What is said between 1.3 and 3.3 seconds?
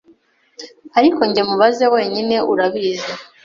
Mubaze wenyine Urabizi